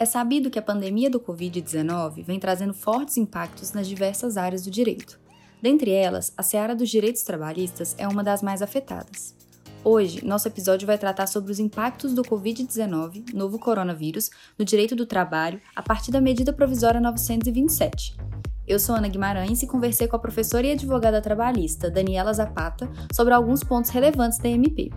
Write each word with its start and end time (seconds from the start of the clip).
É 0.00 0.06
sabido 0.06 0.48
que 0.48 0.58
a 0.58 0.62
pandemia 0.62 1.10
do 1.10 1.20
Covid-19 1.20 2.24
vem 2.24 2.40
trazendo 2.40 2.72
fortes 2.72 3.18
impactos 3.18 3.74
nas 3.74 3.86
diversas 3.86 4.38
áreas 4.38 4.64
do 4.64 4.70
direito. 4.70 5.20
Dentre 5.60 5.90
elas, 5.90 6.32
a 6.38 6.42
seara 6.42 6.74
dos 6.74 6.88
direitos 6.88 7.22
trabalhistas 7.22 7.94
é 7.98 8.08
uma 8.08 8.24
das 8.24 8.40
mais 8.40 8.62
afetadas. 8.62 9.34
Hoje, 9.84 10.24
nosso 10.24 10.48
episódio 10.48 10.86
vai 10.86 10.96
tratar 10.96 11.26
sobre 11.26 11.52
os 11.52 11.58
impactos 11.58 12.14
do 12.14 12.22
Covid-19, 12.22 13.34
novo 13.34 13.58
coronavírus, 13.58 14.30
no 14.58 14.64
direito 14.64 14.96
do 14.96 15.04
trabalho, 15.04 15.60
a 15.76 15.82
partir 15.82 16.10
da 16.10 16.18
medida 16.18 16.50
provisória 16.50 16.98
927. 16.98 18.16
Eu 18.66 18.78
sou 18.78 18.94
Ana 18.94 19.08
Guimarães 19.08 19.62
e 19.62 19.66
conversei 19.66 20.08
com 20.08 20.16
a 20.16 20.18
professora 20.18 20.66
e 20.66 20.72
advogada 20.72 21.20
trabalhista 21.20 21.90
Daniela 21.90 22.32
Zapata 22.32 22.90
sobre 23.12 23.34
alguns 23.34 23.62
pontos 23.62 23.90
relevantes 23.90 24.38
da 24.38 24.48
MP. 24.48 24.90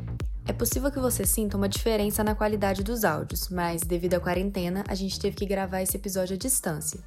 É 0.45 0.51
possível 0.51 0.91
que 0.91 0.99
você 0.99 1.25
sinta 1.25 1.55
uma 1.55 1.69
diferença 1.69 2.21
na 2.21 2.35
qualidade 2.35 2.83
dos 2.83 3.05
áudios, 3.05 3.47
mas 3.47 3.81
devido 3.81 4.15
à 4.15 4.19
quarentena, 4.19 4.83
a 4.89 4.93
gente 4.93 5.17
teve 5.17 5.37
que 5.37 5.45
gravar 5.45 5.81
esse 5.81 5.95
episódio 5.95 6.35
à 6.35 6.37
distância. 6.37 6.99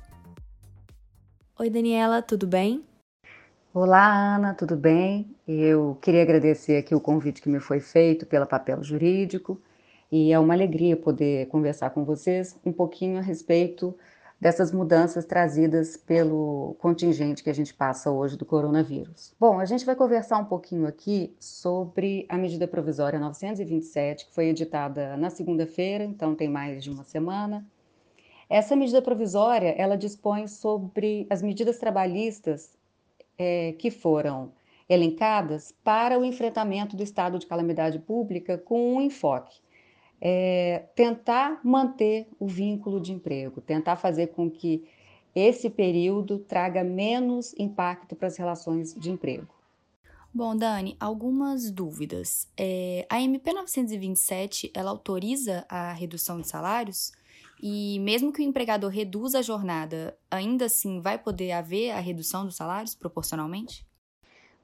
Oi, 1.59 1.69
Daniela, 1.69 2.23
tudo 2.23 2.47
bem? 2.47 2.83
Olá, 3.75 4.37
Ana, 4.37 4.55
tudo 4.55 4.75
bem? 4.75 5.37
Eu 5.47 5.98
queria 6.01 6.23
agradecer 6.23 6.78
aqui 6.78 6.95
o 6.95 7.01
convite 7.01 7.42
que 7.42 7.51
me 7.51 7.61
foi 7.61 7.78
feito 7.78 8.25
pela 8.25 8.47
Papel 8.47 8.83
Jurídico 8.83 9.61
e 10.11 10.33
é 10.33 10.39
uma 10.39 10.55
alegria 10.55 10.97
poder 10.97 11.47
conversar 11.48 11.91
com 11.91 12.06
vocês 12.06 12.59
um 12.64 12.73
pouquinho 12.73 13.19
a 13.19 13.23
respeito 13.23 13.95
dessas 14.41 14.71
mudanças 14.71 15.25
trazidas 15.25 15.97
pelo 15.97 16.77
contingente 16.79 17.43
que 17.43 17.51
a 17.51 17.55
gente 17.55 17.73
passa 17.73 18.11
hoje 18.11 18.37
do 18.37 18.45
coronavírus. 18.45 19.35
Bom, 19.41 19.59
a 19.59 19.65
gente 19.65 19.85
vai 19.85 19.97
conversar 19.97 20.39
um 20.39 20.45
pouquinho 20.45 20.87
aqui 20.87 21.35
sobre 21.41 22.27
a 22.29 22.37
medida 22.37 22.69
provisória 22.69 23.19
927, 23.19 24.27
que 24.27 24.35
foi 24.35 24.49
editada 24.49 25.17
na 25.17 25.31
segunda-feira, 25.31 26.05
então 26.05 26.35
tem 26.35 26.49
mais 26.49 26.85
de 26.85 26.91
uma 26.91 27.05
semana. 27.05 27.67
Essa 28.49 28.77
medida 28.77 29.03
provisória, 29.03 29.75
ela 29.77 29.97
dispõe 29.97 30.47
sobre 30.47 31.27
as 31.31 31.43
medidas 31.43 31.78
trabalhistas 31.78 32.77
é, 33.39 33.73
que 33.73 33.91
foram 33.91 34.53
elencadas 34.89 35.75
para 35.83 36.17
o 36.19 36.25
enfrentamento 36.25 36.95
do 36.95 37.03
estado 37.03 37.39
de 37.39 37.47
calamidade 37.47 37.98
pública 37.98 38.56
com 38.56 38.95
um 38.95 39.00
enfoque 39.00 39.59
é, 40.20 40.86
tentar 40.95 41.61
manter 41.62 42.28
o 42.39 42.47
vínculo 42.47 43.00
de 43.00 43.12
emprego, 43.12 43.61
tentar 43.61 43.97
fazer 43.97 44.28
com 44.28 44.50
que 44.50 44.86
esse 45.34 45.69
período 45.69 46.39
traga 46.39 46.83
menos 46.83 47.55
impacto 47.59 48.17
para 48.17 48.28
as 48.28 48.37
relações 48.37 48.94
de 48.94 49.11
emprego. 49.11 49.47
Bom, 50.33 50.56
Dani, 50.56 50.97
algumas 51.00 51.70
dúvidas. 51.70 52.48
É, 52.56 53.06
a 53.09 53.20
MP 53.20 53.53
927, 53.53 54.70
ela 54.75 54.91
autoriza 54.91 55.64
a 55.69 55.92
redução 55.92 56.41
de 56.41 56.48
salários? 56.48 57.12
E 57.62 57.98
mesmo 58.00 58.33
que 58.33 58.41
o 58.41 58.44
empregador 58.44 58.91
reduza 58.91 59.39
a 59.39 59.42
jornada, 59.42 60.17
ainda 60.31 60.67
assim 60.67 61.00
vai 61.00 61.19
poder 61.19 61.53
haver 61.53 61.91
a 61.91 62.00
redução 62.00 62.44
dos 62.44 62.56
salários 62.56 62.94
proporcionalmente? 62.94 63.87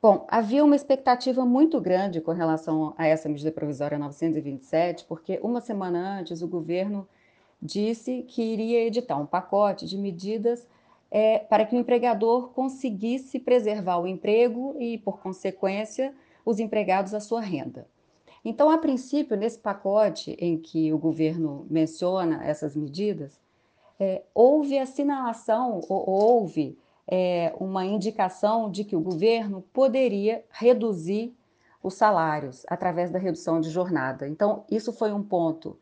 Bom, 0.02 0.26
havia 0.26 0.64
uma 0.64 0.74
expectativa 0.74 1.46
muito 1.46 1.80
grande 1.80 2.20
com 2.20 2.32
relação 2.32 2.92
a 2.98 3.06
essa 3.06 3.28
medida 3.28 3.52
provisória 3.52 3.96
927, 3.96 5.04
porque 5.04 5.38
uma 5.40 5.60
semana 5.60 6.18
antes 6.18 6.42
o 6.42 6.48
governo 6.48 7.08
disse 7.62 8.24
que 8.24 8.42
iria 8.42 8.84
editar 8.84 9.16
um 9.16 9.24
pacote 9.24 9.86
de 9.86 9.96
medidas 9.96 10.66
é, 11.08 11.38
para 11.38 11.64
que 11.64 11.76
o 11.76 11.78
empregador 11.78 12.48
conseguisse 12.48 13.38
preservar 13.38 13.98
o 13.98 14.06
emprego 14.08 14.74
e, 14.80 14.98
por 14.98 15.20
consequência, 15.20 16.12
os 16.44 16.58
empregados 16.58 17.14
a 17.14 17.20
sua 17.20 17.40
renda. 17.40 17.86
Então, 18.44 18.70
a 18.70 18.78
princípio, 18.78 19.36
nesse 19.36 19.60
pacote 19.60 20.36
em 20.40 20.58
que 20.58 20.92
o 20.92 20.98
governo 20.98 21.64
menciona 21.70 22.44
essas 22.44 22.74
medidas, 22.74 23.40
é, 24.00 24.24
houve 24.34 24.80
assinalação, 24.80 25.80
ou, 25.88 26.10
houve 26.10 26.76
é, 27.08 27.52
uma 27.58 27.84
indicação 27.84 28.70
de 28.70 28.84
que 28.84 28.96
o 28.96 29.00
governo 29.00 29.62
poderia 29.72 30.44
reduzir 30.50 31.34
os 31.82 31.94
salários 31.94 32.64
através 32.68 33.10
da 33.10 33.18
redução 33.18 33.60
de 33.60 33.70
jornada. 33.70 34.28
Então, 34.28 34.64
isso 34.70 34.92
foi 34.92 35.12
um 35.12 35.22
ponto 35.22 35.76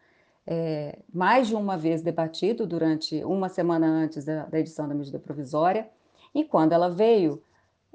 é, 0.47 0.99
mais 1.13 1.49
de 1.49 1.55
uma 1.55 1.77
vez 1.77 2.03
debatido 2.03 2.67
durante 2.67 3.23
uma 3.25 3.49
semana 3.49 3.87
antes 3.87 4.25
da, 4.25 4.47
da 4.47 4.59
edição 4.59 4.89
da 4.89 4.95
medida 4.95 5.19
provisória, 5.19 5.89
e 6.35 6.45
quando 6.45 6.73
ela 6.73 6.89
veio, 6.89 7.43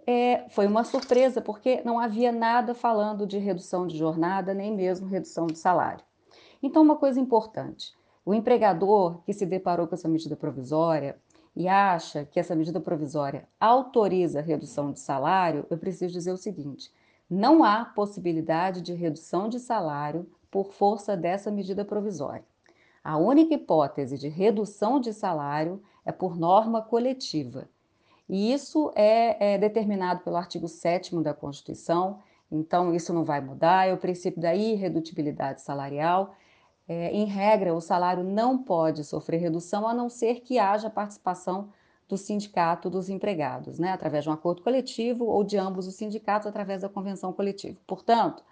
é, 0.06 0.46
foi 0.50 0.68
uma 0.68 0.84
surpresa, 0.84 1.42
porque 1.42 1.82
não 1.84 2.00
havia 2.00 2.32
nada 2.32 2.76
falando 2.76 3.26
de 3.26 3.38
redução 3.38 3.88
de 3.88 3.98
jornada, 3.98 4.54
nem 4.54 4.76
mesmo 4.76 5.08
redução 5.08 5.48
de 5.48 5.58
salário. 5.58 6.04
Então, 6.62 6.82
uma 6.84 6.96
coisa 6.96 7.20
importante: 7.20 7.94
o 8.24 8.34
empregador 8.34 9.22
que 9.24 9.34
se 9.34 9.46
deparou 9.46 9.88
com 9.88 9.96
essa 9.96 10.08
medida 10.08 10.36
provisória, 10.36 11.18
e 11.56 11.68
acha 11.68 12.26
que 12.26 12.40
essa 12.40 12.56
medida 12.56 12.80
provisória 12.80 13.48
autoriza 13.60 14.40
a 14.40 14.42
redução 14.42 14.92
de 14.92 15.00
salário, 15.00 15.66
eu 15.70 15.78
preciso 15.78 16.12
dizer 16.12 16.32
o 16.32 16.38
seguinte: 16.38 16.92
não 17.30 17.64
há 17.64 17.86
possibilidade 17.86 18.82
de 18.82 18.94
redução 18.94 19.48
de 19.48 19.60
salário 19.60 20.30
por 20.52 20.74
força 20.74 21.16
dessa 21.16 21.50
medida 21.50 21.86
provisória. 21.86 22.44
A 23.04 23.18
única 23.18 23.54
hipótese 23.54 24.18
de 24.18 24.28
redução 24.28 25.00
de 25.00 25.14
salário 25.14 25.82
é 26.04 26.12
por 26.12 26.36
norma 26.36 26.82
coletiva. 26.82 27.70
E 28.28 28.52
isso 28.52 28.92
é, 28.96 29.54
é 29.54 29.58
determinado 29.58 30.22
pelo 30.22 30.36
artigo 30.36 30.68
7 30.68 31.16
da 31.22 31.34
Constituição, 31.34 32.20
então 32.52 32.94
isso 32.94 33.14
não 33.14 33.24
vai 33.24 33.40
mudar, 33.40 33.88
é 33.88 33.94
o 33.94 33.98
princípio 33.98 34.42
da 34.42 34.56
irredutibilidade 34.56 35.62
salarial 35.62 36.36
é, 36.88 37.12
em 37.12 37.26
regra, 37.26 37.74
o 37.74 37.82
salário 37.82 38.24
não 38.24 38.58
pode 38.58 39.04
sofrer 39.04 39.38
redução 39.38 39.88
a 39.88 39.94
não 39.94 40.10
ser 40.10 40.42
que 40.42 40.60
haja 40.60 40.90
participação 40.90 41.70
do 42.08 42.18
sindicato 42.18 42.90
dos 42.90 43.10
empregados, 43.10 43.80
né, 43.80 43.92
através 43.92 44.24
de 44.24 44.30
um 44.30 44.34
acordo 44.34 44.62
coletivo 44.62 45.26
ou 45.26 45.44
de 45.44 45.58
ambos 45.58 45.88
os 45.88 45.96
sindicatos 45.96 46.48
através 46.48 46.84
da 46.84 46.90
convenção 46.90 47.34
coletiva. 47.34 47.80
Portanto, 47.88 48.44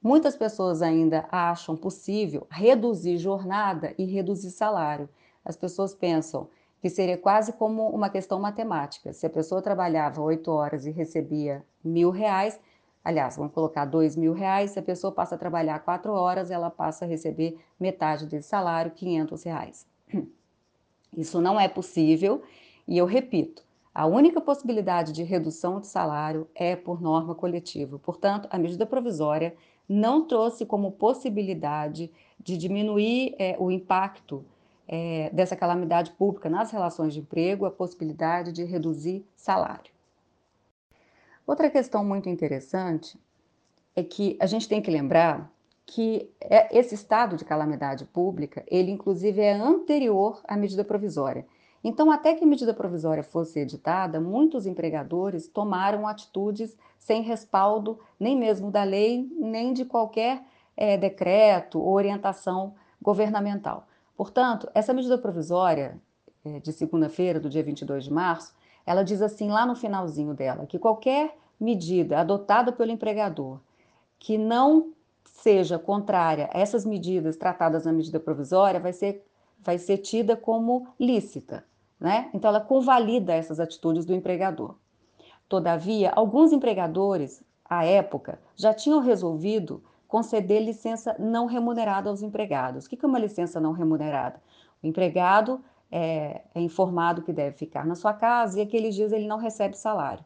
muitas 0.00 0.36
pessoas 0.36 0.82
ainda 0.82 1.26
acham 1.30 1.76
possível 1.76 2.46
reduzir 2.48 3.18
jornada 3.18 3.92
e 3.98 4.04
reduzir 4.04 4.52
salário. 4.52 5.08
As 5.44 5.56
pessoas 5.56 5.94
pensam 5.94 6.48
que 6.80 6.88
seria 6.88 7.18
quase 7.18 7.52
como 7.52 7.88
uma 7.88 8.08
questão 8.08 8.38
matemática. 8.38 9.12
Se 9.12 9.26
a 9.26 9.30
pessoa 9.30 9.60
trabalhava 9.60 10.22
oito 10.22 10.52
horas 10.52 10.86
e 10.86 10.92
recebia 10.92 11.64
mil 11.82 12.10
reais, 12.10 12.60
Aliás, 13.06 13.36
vamos 13.36 13.52
colocar 13.52 13.84
dois 13.84 14.16
mil 14.16 14.32
reais, 14.32 14.72
se 14.72 14.80
a 14.80 14.82
pessoa 14.82 15.12
passa 15.12 15.36
a 15.36 15.38
trabalhar 15.38 15.78
quatro 15.78 16.12
horas, 16.12 16.50
ela 16.50 16.68
passa 16.68 17.04
a 17.04 17.08
receber 17.08 17.56
metade 17.78 18.26
desse 18.26 18.48
salário, 18.48 18.90
500 18.90 19.44
reais. 19.44 19.86
Isso 21.16 21.40
não 21.40 21.58
é 21.58 21.68
possível 21.68 22.42
e 22.84 22.98
eu 22.98 23.06
repito, 23.06 23.62
a 23.94 24.06
única 24.06 24.40
possibilidade 24.40 25.12
de 25.12 25.22
redução 25.22 25.78
de 25.78 25.86
salário 25.86 26.48
é 26.52 26.74
por 26.74 27.00
norma 27.00 27.32
coletiva. 27.32 27.96
Portanto, 27.96 28.48
a 28.50 28.58
medida 28.58 28.84
provisória 28.84 29.54
não 29.88 30.26
trouxe 30.26 30.66
como 30.66 30.90
possibilidade 30.90 32.10
de 32.40 32.56
diminuir 32.56 33.36
é, 33.38 33.54
o 33.56 33.70
impacto 33.70 34.44
é, 34.88 35.30
dessa 35.32 35.54
calamidade 35.54 36.10
pública 36.10 36.50
nas 36.50 36.72
relações 36.72 37.14
de 37.14 37.20
emprego, 37.20 37.66
a 37.66 37.70
possibilidade 37.70 38.50
de 38.50 38.64
reduzir 38.64 39.24
salário. 39.36 39.94
Outra 41.46 41.70
questão 41.70 42.04
muito 42.04 42.28
interessante 42.28 43.18
é 43.94 44.02
que 44.02 44.36
a 44.40 44.46
gente 44.46 44.68
tem 44.68 44.82
que 44.82 44.90
lembrar 44.90 45.50
que 45.86 46.28
é, 46.40 46.76
esse 46.76 46.94
estado 46.94 47.36
de 47.36 47.44
calamidade 47.44 48.04
pública, 48.04 48.64
ele 48.66 48.90
inclusive 48.90 49.40
é 49.40 49.52
anterior 49.52 50.40
à 50.48 50.56
medida 50.56 50.84
provisória. 50.84 51.46
Então, 51.84 52.10
até 52.10 52.34
que 52.34 52.42
a 52.42 52.46
medida 52.46 52.74
provisória 52.74 53.22
fosse 53.22 53.60
editada, 53.60 54.20
muitos 54.20 54.66
empregadores 54.66 55.46
tomaram 55.46 56.08
atitudes 56.08 56.76
sem 56.98 57.22
respaldo 57.22 58.00
nem 58.18 58.36
mesmo 58.36 58.72
da 58.72 58.82
lei, 58.82 59.30
nem 59.38 59.72
de 59.72 59.84
qualquer 59.84 60.42
é, 60.76 60.96
decreto 60.96 61.80
ou 61.80 61.94
orientação 61.94 62.74
governamental. 63.00 63.86
Portanto, 64.16 64.68
essa 64.74 64.92
medida 64.92 65.16
provisória 65.16 66.00
é, 66.44 66.58
de 66.58 66.72
segunda-feira, 66.72 67.38
do 67.38 67.48
dia 67.48 67.62
22 67.62 68.04
de 68.04 68.12
março, 68.12 68.52
ela 68.84 69.04
diz 69.04 69.22
assim 69.22 69.48
lá 69.48 69.64
no 69.64 69.76
finalzinho 69.76 70.34
dela 70.34 70.66
que 70.66 70.78
qualquer 70.78 71.36
medida 71.58 72.20
adotada 72.20 72.72
pelo 72.72 72.90
empregador 72.90 73.60
que 74.18 74.38
não 74.38 74.92
seja 75.24 75.78
contrária 75.78 76.48
a 76.52 76.58
essas 76.58 76.84
medidas 76.84 77.36
tratadas 77.36 77.84
na 77.84 77.92
medida 77.92 78.18
provisória 78.18 78.80
vai 78.80 78.92
ser, 78.92 79.24
vai 79.60 79.78
ser 79.78 79.98
tida 79.98 80.36
como 80.36 80.88
lícita, 80.98 81.64
né? 82.00 82.30
Então 82.32 82.48
ela 82.48 82.60
convalida 82.60 83.34
essas 83.34 83.60
atitudes 83.60 84.04
do 84.04 84.14
empregador. 84.14 84.74
Todavia, 85.48 86.10
alguns 86.10 86.52
empregadores, 86.52 87.42
à 87.64 87.84
época, 87.84 88.40
já 88.56 88.74
tinham 88.74 89.00
resolvido 89.00 89.82
conceder 90.08 90.62
licença 90.62 91.14
não 91.18 91.46
remunerada 91.46 92.10
aos 92.10 92.22
empregados. 92.22 92.86
O 92.86 92.88
que 92.88 93.04
é 93.04 93.08
uma 93.08 93.18
licença 93.18 93.60
não 93.60 93.72
remunerada? 93.72 94.40
O 94.82 94.86
empregado 94.86 95.60
é, 95.90 96.42
é 96.54 96.60
informado 96.60 97.22
que 97.22 97.32
deve 97.32 97.56
ficar 97.56 97.86
na 97.86 97.94
sua 97.94 98.12
casa 98.12 98.58
e 98.58 98.62
aqueles 98.62 98.94
dias 98.94 99.12
ele 99.12 99.26
não 99.26 99.38
recebe 99.38 99.76
salário. 99.76 100.24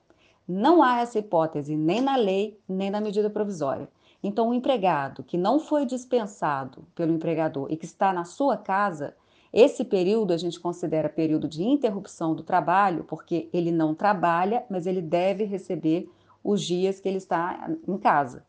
Não 0.53 0.83
há 0.83 1.01
essa 1.01 1.19
hipótese 1.19 1.77
nem 1.77 2.01
na 2.01 2.17
lei, 2.17 2.59
nem 2.69 2.91
na 2.91 3.01
medida 3.01 3.31
provisória. 3.31 3.89
Então, 4.21 4.49
o 4.49 4.55
empregado 4.55 5.23
que 5.23 5.39
não 5.39 5.61
foi 5.61 5.87
dispensado 5.87 6.85
pelo 6.95 7.13
empregador 7.13 7.69
e 7.71 7.77
que 7.77 7.85
está 7.85 8.13
na 8.13 8.25
sua 8.25 8.57
casa, 8.57 9.15
Esse 9.53 9.85
período 9.85 10.33
a 10.33 10.37
gente 10.37 10.61
considera 10.61 11.09
período 11.09 11.49
de 11.49 11.63
interrupção 11.65 12.35
do 12.35 12.43
trabalho, 12.43 13.05
porque 13.05 13.49
ele 13.53 13.73
não 13.73 13.95
trabalha, 13.95 14.65
mas 14.71 14.87
ele 14.87 15.03
deve 15.03 15.45
receber 15.45 16.09
os 16.43 16.63
dias 16.63 17.01
que 17.01 17.09
ele 17.09 17.19
está 17.19 17.69
em 17.87 17.99
casa. 17.99 18.45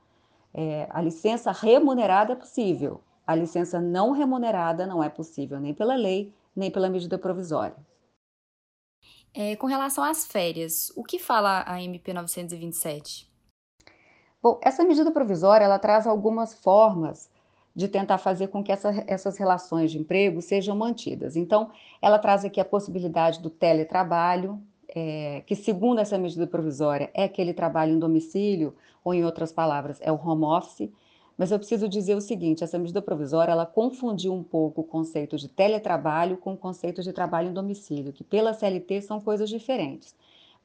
É, 0.54 0.88
a 0.92 1.01
licença 1.01 1.51
remunerada 1.51 2.33
é 2.33 2.36
possível, 2.36 3.01
a 3.25 3.33
licença 3.36 3.80
não 3.80 4.12
remunerada 4.12 4.86
não 4.86 5.04
é 5.04 5.09
possível, 5.09 5.59
nem 5.59 5.74
pela 5.74 5.95
lei, 5.95 6.33
nem 6.56 6.69
pela 6.69 6.89
medida 6.89 7.18
provisória. 7.18 7.75
É, 9.33 9.56
com 9.56 9.66
relação 9.68 10.04
às 10.04 10.25
férias, 10.25 10.92
o 10.95 11.04
que 11.04 11.18
fala 11.18 11.63
a 11.66 11.81
MP 11.81 12.13
927? 12.13 13.30
Bom, 14.44 14.60
essa 14.62 14.83
medida 14.83 15.12
provisória 15.12 15.63
ela 15.63 15.80
traz 15.80 16.06
algumas 16.06 16.54
formas 16.54 17.30
de 17.74 17.88
tentar 17.88 18.18
fazer 18.18 18.48
com 18.48 18.62
que 18.62 18.72
essa, 18.72 19.04
essas 19.07 19.38
relações 19.38 19.92
de 19.92 20.00
emprego 20.00 20.42
sejam 20.42 20.75
mantidas. 20.75 21.38
Então, 21.38 21.72
ela 22.01 22.19
traz 22.19 22.44
aqui 22.44 22.60
a 22.60 22.66
possibilidade 22.66 23.39
do 23.39 23.50
teletrabalho, 23.50 24.62
é, 24.94 25.42
que, 25.45 25.56
segundo 25.56 26.00
essa 26.00 26.18
medida 26.18 26.45
provisória, 26.45 27.10
é 27.13 27.24
aquele 27.24 27.54
trabalho 27.54 27.94
em 27.94 28.00
domicílio, 28.00 28.75
ou 29.04 29.13
em 29.13 29.24
outras 29.24 29.51
palavras, 29.51 30.00
é 30.01 30.12
o 30.12 30.16
home 30.16 30.44
office. 30.44 30.89
Mas 31.38 31.51
eu 31.51 31.57
preciso 31.57 31.88
dizer 31.88 32.16
o 32.16 32.22
seguinte: 32.22 32.63
essa 32.63 32.78
medida 32.78 33.01
provisória 33.01 33.51
ela 33.51 33.66
confundiu 33.66 34.33
um 34.33 34.44
pouco 34.44 34.81
o 34.81 34.83
conceito 34.83 35.38
de 35.38 35.48
teletrabalho 35.48 36.38
com 36.38 36.54
o 36.54 36.57
conceito 36.57 37.01
de 37.01 37.13
trabalho 37.13 37.50
em 37.50 37.54
domicílio, 37.54 38.13
que 38.13 38.24
pela 38.24 38.54
CLT 38.54 39.01
são 39.01 39.19
coisas 39.19 39.50
diferentes 39.50 40.16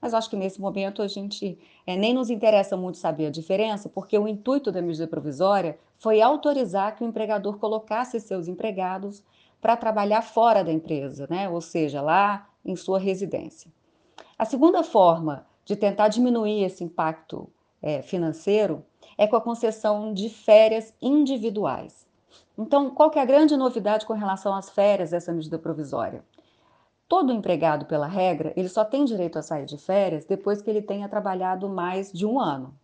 mas 0.01 0.15
acho 0.15 0.31
que 0.31 0.37
nesse 0.37 0.61
momento 0.61 1.03
a 1.03 1.09
gente 1.09 1.59
é, 1.87 1.97
nem 1.97 2.13
nos 2.13 2.31
interessa 2.31 2.77
muito 2.77 2.99
saber 2.99 3.27
a 3.27 3.31
diferença, 3.31 3.89
porque 3.89 4.19
o 4.19 4.29
intuito 4.29 4.71
da 4.71 4.83
medida 4.83 5.07
provisória 5.07 5.79
foi 5.99 6.21
autorizar 6.21 6.95
que 6.95 7.03
o 7.03 7.07
empregador 7.07 7.59
colocasse 7.59 8.21
seus 8.21 8.47
empregados 8.47 9.25
para 9.61 9.77
trabalhar 9.77 10.23
fora 10.23 10.63
da 10.63 10.73
empresa, 10.73 11.27
né? 11.31 11.49
ou 11.49 11.61
seja, 11.61 12.03
lá 12.03 12.49
em 12.65 12.77
sua 12.77 12.99
residência. 12.99 13.71
A 14.39 14.45
segunda 14.45 14.83
forma 14.83 15.47
de 15.65 15.75
tentar 15.75 16.09
diminuir 16.09 16.63
esse 16.63 16.85
impacto 16.85 17.49
é, 17.81 18.03
financeiro 18.03 18.85
é 19.17 19.27
com 19.27 19.37
a 19.37 19.41
concessão 19.41 20.13
de 20.13 20.29
férias 20.29 20.93
individuais. 21.01 22.07
Então, 22.59 22.91
qual 22.91 23.11
é 23.15 23.21
a 23.21 23.25
grande 23.25 23.57
novidade 23.57 24.07
com 24.07 24.13
relação 24.13 24.55
às 24.55 24.71
férias 24.71 25.11
dessa 25.11 25.33
medida 25.33 25.59
provisória? 25.59 26.25
Todo 27.09 27.33
empregado, 27.33 27.87
pela 27.87 28.07
regra, 28.07 28.53
ele 28.57 28.69
só 28.69 28.85
tem 28.85 29.05
direito 29.05 29.39
a 29.39 29.43
sair 29.43 29.65
de 29.65 29.79
férias 29.79 30.25
depois 30.25 30.61
que 30.61 30.69
ele 30.69 30.83
tenha 30.83 31.09
trabalhado 31.09 31.69
mais 31.69 32.13
de 32.13 32.27
um 32.27 32.41
ano. 32.41 32.75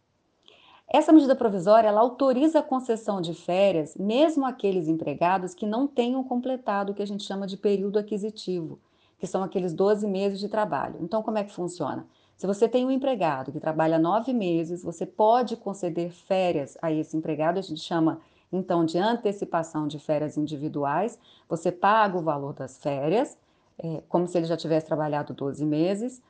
Essa 0.86 1.12
medida 1.12 1.34
provisória 1.34 1.88
ela 1.88 2.02
autoriza 2.02 2.58
a 2.58 2.62
concessão 2.62 3.20
de 3.20 3.32
férias, 3.32 3.96
mesmo 3.96 4.44
aqueles 4.44 4.88
empregados 4.88 5.54
que 5.54 5.66
não 5.66 5.86
tenham 5.86 6.22
completado 6.22 6.92
o 6.92 6.94
que 6.94 7.02
a 7.02 7.06
gente 7.06 7.24
chama 7.24 7.46
de 7.46 7.56
período 7.56 7.98
aquisitivo, 7.98 8.78
que 9.18 9.26
são 9.26 9.42
aqueles 9.42 9.72
12 9.72 10.06
meses 10.06 10.38
de 10.38 10.48
trabalho. 10.48 10.96
Então, 11.00 11.22
como 11.22 11.38
é 11.38 11.44
que 11.44 11.52
funciona? 11.52 12.06
Se 12.42 12.46
você 12.48 12.68
tem 12.68 12.84
um 12.84 12.90
empregado 12.90 13.52
que 13.52 13.60
trabalha 13.60 14.00
nove 14.00 14.32
meses, 14.32 14.82
você 14.82 15.06
pode 15.06 15.56
conceder 15.56 16.10
férias 16.10 16.76
a 16.82 16.90
esse 16.90 17.16
empregado, 17.16 17.56
a 17.56 17.62
gente 17.62 17.80
chama 17.80 18.18
então 18.52 18.84
de 18.84 18.98
antecipação 18.98 19.86
de 19.86 20.00
férias 20.00 20.36
individuais. 20.36 21.16
Você 21.48 21.70
paga 21.70 22.18
o 22.18 22.20
valor 22.20 22.52
das 22.52 22.82
férias 22.82 23.38
é, 23.78 24.02
como 24.08 24.26
se 24.26 24.36
ele 24.36 24.46
já 24.46 24.56
tivesse 24.56 24.86
trabalhado 24.86 25.32
12 25.32 25.64
meses. 25.64 26.20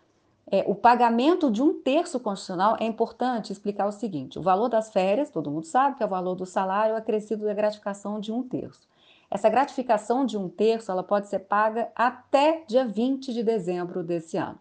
É, 0.51 0.63
o 0.67 0.75
pagamento 0.75 1.51
de 1.51 1.63
um 1.63 1.81
terço 1.81 2.21
constitucional 2.21 2.77
é 2.79 2.85
importante 2.85 3.51
explicar 3.51 3.87
o 3.87 3.93
seguinte: 3.93 4.39
o 4.39 4.43
valor 4.43 4.69
das 4.69 4.93
férias, 4.93 5.31
todo 5.31 5.51
mundo 5.51 5.65
sabe 5.65 5.97
que 5.97 6.03
é 6.03 6.07
o 6.07 6.11
valor 6.11 6.35
do 6.35 6.45
salário 6.45 6.95
acrescido 6.95 7.47
da 7.47 7.55
gratificação 7.55 8.21
de 8.21 8.31
um 8.31 8.43
terço. 8.43 8.87
Essa 9.31 9.49
gratificação 9.49 10.27
de 10.27 10.37
um 10.37 10.47
terço 10.47 10.93
ela 10.93 11.03
pode 11.03 11.29
ser 11.29 11.39
paga 11.39 11.91
até 11.95 12.65
dia 12.69 12.85
20 12.85 13.33
de 13.33 13.43
dezembro 13.43 14.05
desse 14.05 14.37
ano. 14.37 14.59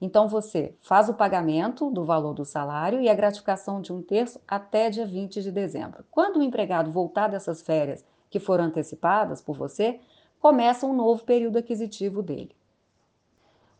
Então 0.00 0.28
você 0.28 0.74
faz 0.80 1.08
o 1.08 1.14
pagamento 1.14 1.90
do 1.90 2.04
valor 2.04 2.32
do 2.32 2.44
salário 2.44 3.00
e 3.00 3.08
a 3.08 3.14
gratificação 3.14 3.80
de 3.80 3.92
um 3.92 4.00
terço 4.00 4.40
até 4.46 4.90
dia 4.90 5.06
20 5.06 5.42
de 5.42 5.50
dezembro. 5.50 6.04
Quando 6.10 6.38
o 6.38 6.42
empregado 6.42 6.92
voltar 6.92 7.28
dessas 7.28 7.60
férias 7.60 8.04
que 8.30 8.38
foram 8.38 8.64
antecipadas 8.64 9.40
por 9.40 9.56
você, 9.56 9.98
começa 10.40 10.86
um 10.86 10.94
novo 10.94 11.24
período 11.24 11.58
aquisitivo 11.58 12.22
dele. 12.22 12.54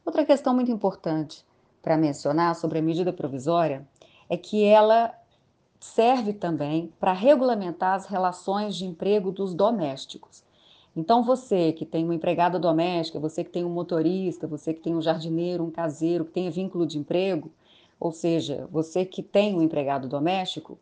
Outra 0.05 0.25
questão 0.25 0.55
muito 0.55 0.73
importante 0.73 1.45
para 1.81 1.97
mencionar 1.97 2.55
sobre 2.57 2.79
a 2.79 2.83
medida 2.83 3.13
provisória 3.13 3.87
é 4.29 4.37
que 4.37 4.65
ela 4.65 5.15
serve 5.79 6.33
também 6.33 6.93
para 6.99 7.13
regulamentar 7.13 7.95
as 7.95 8.07
relações 8.07 8.75
de 8.75 8.85
emprego 8.85 9.31
dos 9.31 9.55
domésticos. 9.55 10.43
Então, 10.99 11.23
você 11.23 11.73
que 11.73 11.87
tem 11.87 12.03
uma 12.03 12.15
empregada 12.17 12.59
doméstica, 12.59 13.21
você 13.21 13.45
que 13.45 13.51
tem 13.51 13.65
um 13.65 13.71
motorista, 13.71 14.49
você 14.49 14.75
que 14.75 14.81
tem 14.81 14.97
um 14.97 15.01
jardineiro, 15.01 15.63
um 15.63 15.71
caseiro, 15.71 16.25
que 16.25 16.33
tenha 16.33 16.51
vínculo 16.51 16.85
de 16.85 16.99
emprego, 16.99 17.53
ou 18.01 18.11
seja, 18.11 18.67
você 18.69 19.05
que 19.05 19.23
tem 19.23 19.55
um 19.55 19.63
empregado 19.63 20.09
doméstico, 20.09 20.77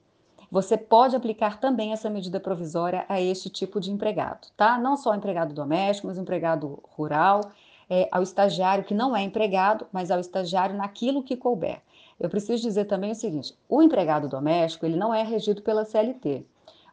você 0.51 0.75
pode 0.79 1.15
aplicar 1.15 1.61
também 1.61 1.93
essa 1.93 2.09
medida 2.09 2.41
provisória 2.41 3.05
a 3.11 3.21
este 3.21 3.51
tipo 3.51 3.79
de 3.79 3.93
empregado, 3.93 4.49
tá? 4.57 4.79
Não 4.79 4.97
só 4.97 5.15
empregado 5.15 5.53
doméstico, 5.53 6.07
mas 6.07 6.17
empregado 6.17 6.83
rural, 6.97 7.53
é, 7.91 8.09
ao 8.11 8.23
estagiário 8.23 8.85
que 8.85 8.95
não 8.95 9.15
é 9.15 9.23
empregado, 9.23 9.87
mas 9.93 10.11
ao 10.11 10.19
estagiário 10.19 10.75
naquilo 10.75 11.23
que 11.23 11.37
couber. 11.37 11.83
Eu 12.19 12.31
preciso 12.31 12.63
dizer 12.63 12.87
também 12.87 13.11
o 13.11 13.15
seguinte: 13.15 13.55
o 13.69 13.83
empregado 13.83 14.31
doméstico 14.31 14.87
ele 14.87 14.97
não 14.97 15.13
é 15.13 15.23
regido 15.23 15.61
pela 15.61 15.85
CLT. 15.85 16.47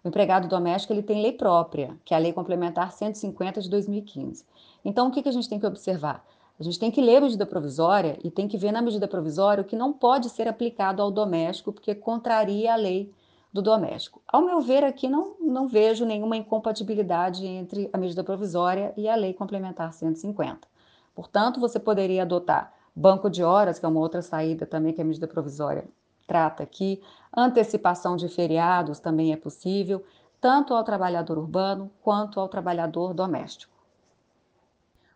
O 0.03 0.09
empregado 0.09 0.49
doméstico 0.49 0.91
ele 0.91 1.01
tem 1.01 1.21
lei 1.21 1.31
própria, 1.31 1.97
que 2.03 2.13
é 2.13 2.17
a 2.17 2.19
Lei 2.19 2.33
Complementar 2.33 2.91
150 2.91 3.61
de 3.61 3.69
2015. 3.69 4.45
Então, 4.83 5.07
o 5.07 5.11
que, 5.11 5.23
que 5.23 5.29
a 5.29 5.31
gente 5.31 5.47
tem 5.47 5.57
que 5.57 5.65
observar? 5.65 6.25
A 6.59 6.63
gente 6.63 6.77
tem 6.77 6.91
que 6.91 7.01
ler 7.01 7.17
a 7.17 7.21
medida 7.21 7.45
provisória 7.45 8.19
e 8.21 8.29
tem 8.29 8.47
que 8.47 8.57
ver 8.57 8.73
na 8.73 8.81
medida 8.81 9.07
provisória 9.07 9.61
o 9.61 9.65
que 9.65 9.77
não 9.77 9.93
pode 9.93 10.29
ser 10.29 10.47
aplicado 10.47 11.01
ao 11.01 11.09
doméstico, 11.09 11.71
porque 11.71 11.95
contraria 11.95 12.73
a 12.73 12.75
lei 12.75 13.13
do 13.51 13.61
doméstico. 13.61 14.21
Ao 14.27 14.41
meu 14.41 14.59
ver, 14.59 14.83
aqui 14.83 15.07
não, 15.07 15.35
não 15.39 15.69
vejo 15.69 16.05
nenhuma 16.05 16.35
incompatibilidade 16.35 17.45
entre 17.45 17.89
a 17.93 17.97
medida 17.97 18.23
provisória 18.25 18.93
e 18.97 19.07
a 19.07 19.15
Lei 19.15 19.33
Complementar 19.33 19.93
150. 19.93 20.67
Portanto, 21.15 21.61
você 21.61 21.79
poderia 21.79 22.23
adotar 22.23 22.73
banco 22.95 23.29
de 23.29 23.43
horas, 23.43 23.79
que 23.79 23.85
é 23.85 23.89
uma 23.89 23.99
outra 23.99 24.21
saída 24.21 24.65
também 24.65 24.91
que 24.91 25.01
a 25.01 25.05
medida 25.05 25.27
provisória 25.27 25.85
trata 26.27 26.63
aqui, 26.63 27.01
antecipação 27.35 28.15
de 28.15 28.27
feriados 28.27 28.99
também 28.99 29.33
é 29.33 29.37
possível, 29.37 30.03
tanto 30.39 30.73
ao 30.73 30.83
trabalhador 30.83 31.37
urbano 31.37 31.89
quanto 32.01 32.39
ao 32.39 32.49
trabalhador 32.49 33.13
doméstico. 33.13 33.73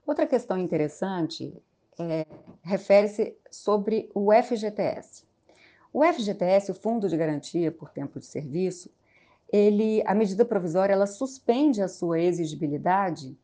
Outra 0.06 0.26
questão 0.26 0.58
interessante 0.58 1.54
é, 2.00 2.26
refere-se 2.62 3.36
sobre 3.52 4.10
o 4.14 4.32
FGTS. 4.32 5.26
O 5.92 6.04
FGTS, 6.04 6.72
o 6.72 6.76
Fundo 6.76 7.10
de 7.10 7.18
Garantia 7.18 7.72
por 7.72 7.90
Tempo 7.90 8.20
de 8.20 8.26
Serviço, 8.26 8.90
ele, 9.52 10.04
a 10.06 10.14
medida 10.14 10.46
provisória 10.46 10.94
ela 10.94 11.08
suspende 11.08 11.82
a 11.82 11.88
sua 11.88 12.20
exigibilidade 12.20 13.38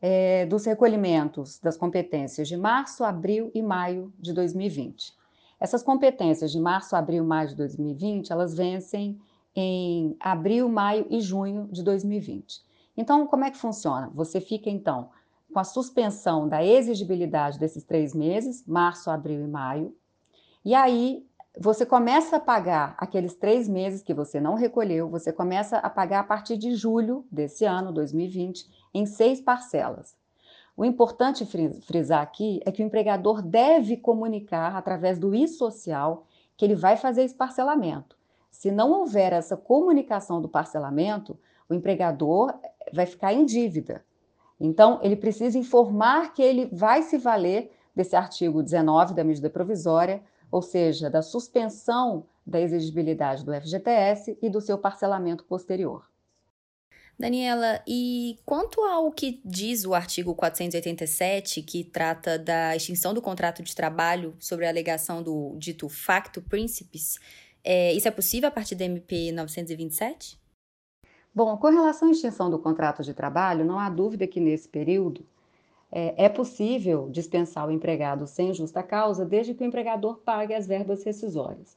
é, 0.00 0.44
dos 0.46 0.64
recolhimentos 0.64 1.58
das 1.58 1.76
competências 1.76 2.48
de 2.48 2.56
março, 2.56 3.04
abril 3.04 3.50
e 3.54 3.62
maio 3.62 4.12
de 4.18 4.32
2020. 4.32 5.14
Essas 5.58 5.82
competências 5.82 6.52
de 6.52 6.60
março, 6.60 6.94
abril 6.94 7.24
maio 7.24 7.48
de 7.48 7.56
2020, 7.56 8.30
elas 8.30 8.54
vencem 8.54 9.18
em 9.54 10.16
abril, 10.20 10.68
maio 10.68 11.06
e 11.08 11.20
junho 11.20 11.66
de 11.72 11.82
2020. 11.82 12.62
Então, 12.96 13.26
como 13.26 13.44
é 13.44 13.50
que 13.50 13.56
funciona? 13.56 14.10
Você 14.14 14.40
fica, 14.40 14.68
então, 14.68 15.08
com 15.52 15.58
a 15.58 15.64
suspensão 15.64 16.48
da 16.48 16.64
exigibilidade 16.64 17.58
desses 17.58 17.84
três 17.84 18.14
meses, 18.14 18.64
março, 18.66 19.10
abril 19.10 19.42
e 19.42 19.48
maio, 19.48 19.96
e 20.64 20.74
aí 20.74 21.26
você 21.58 21.86
começa 21.86 22.36
a 22.36 22.40
pagar 22.40 22.94
aqueles 22.98 23.34
três 23.34 23.66
meses 23.66 24.02
que 24.02 24.12
você 24.12 24.38
não 24.38 24.54
recolheu, 24.54 25.08
você 25.08 25.32
começa 25.32 25.78
a 25.78 25.88
pagar 25.88 26.20
a 26.20 26.24
partir 26.24 26.58
de 26.58 26.74
julho 26.74 27.24
desse 27.32 27.64
ano, 27.64 27.92
2020, 27.92 28.68
em 28.92 29.06
seis 29.06 29.40
parcelas. 29.40 30.14
O 30.76 30.84
importante 30.84 31.46
frisar 31.82 32.22
aqui 32.22 32.60
é 32.64 32.70
que 32.70 32.82
o 32.82 32.86
empregador 32.86 33.40
deve 33.40 33.96
comunicar 33.96 34.76
através 34.76 35.18
do 35.18 35.34
e-social 35.34 36.26
que 36.56 36.64
ele 36.64 36.74
vai 36.74 36.96
fazer 36.96 37.22
esse 37.22 37.34
parcelamento. 37.34 38.16
Se 38.50 38.70
não 38.70 38.92
houver 38.92 39.32
essa 39.32 39.56
comunicação 39.56 40.40
do 40.40 40.48
parcelamento, 40.48 41.38
o 41.68 41.74
empregador 41.74 42.54
vai 42.92 43.06
ficar 43.06 43.32
em 43.32 43.44
dívida. 43.44 44.04
Então, 44.58 45.00
ele 45.02 45.16
precisa 45.16 45.58
informar 45.58 46.32
que 46.32 46.42
ele 46.42 46.66
vai 46.66 47.02
se 47.02 47.18
valer 47.18 47.72
desse 47.94 48.14
artigo 48.14 48.62
19 48.62 49.14
da 49.14 49.24
medida 49.24 49.50
provisória 49.50 50.22
ou 50.50 50.62
seja, 50.62 51.10
da 51.10 51.22
suspensão 51.22 52.24
da 52.46 52.60
exigibilidade 52.60 53.44
do 53.44 53.52
FGTS 53.52 54.38
e 54.40 54.48
do 54.48 54.60
seu 54.60 54.78
parcelamento 54.78 55.44
posterior. 55.44 56.08
Daniela, 57.18 57.82
e 57.86 58.38
quanto 58.44 58.82
ao 58.82 59.10
que 59.10 59.40
diz 59.42 59.86
o 59.86 59.94
artigo 59.94 60.34
487, 60.34 61.62
que 61.62 61.82
trata 61.82 62.38
da 62.38 62.76
extinção 62.76 63.14
do 63.14 63.22
contrato 63.22 63.62
de 63.62 63.74
trabalho 63.74 64.34
sobre 64.38 64.66
a 64.66 64.68
alegação 64.68 65.22
do 65.22 65.56
dito 65.56 65.88
facto 65.88 66.42
principis, 66.42 67.18
é, 67.64 67.92
isso 67.94 68.06
é 68.06 68.10
possível 68.10 68.48
a 68.48 68.52
partir 68.52 68.74
da 68.74 68.84
MP 68.84 69.32
927? 69.32 70.38
Bom, 71.34 71.56
com 71.56 71.68
relação 71.68 72.08
à 72.08 72.10
extinção 72.10 72.50
do 72.50 72.58
contrato 72.58 73.02
de 73.02 73.14
trabalho, 73.14 73.64
não 73.64 73.78
há 73.78 73.88
dúvida 73.88 74.26
que 74.26 74.38
nesse 74.38 74.68
período 74.68 75.24
é, 75.90 76.26
é 76.26 76.28
possível 76.28 77.08
dispensar 77.10 77.66
o 77.66 77.72
empregado 77.72 78.26
sem 78.26 78.52
justa 78.52 78.82
causa, 78.82 79.24
desde 79.24 79.54
que 79.54 79.64
o 79.64 79.66
empregador 79.66 80.18
pague 80.18 80.52
as 80.52 80.66
verbas 80.66 81.02
rescisórias. 81.02 81.76